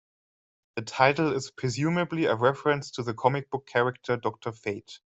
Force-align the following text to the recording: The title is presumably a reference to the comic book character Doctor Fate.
The 0.77 0.81
title 0.81 1.31
is 1.31 1.51
presumably 1.51 2.25
a 2.25 2.33
reference 2.33 2.89
to 2.93 3.03
the 3.03 3.13
comic 3.13 3.51
book 3.51 3.67
character 3.67 4.17
Doctor 4.17 4.51
Fate. 4.51 4.99